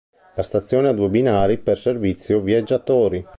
La 0.33 0.41
stazione 0.41 0.87
ha 0.87 0.93
due 0.93 1.09
binari 1.09 1.59
per 1.59 1.77
servizio 1.77 2.39
viaggiatori. 2.41 3.23